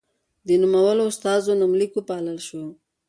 [0.47, 2.63] د نومولو استازو نومليک وپايلل شو.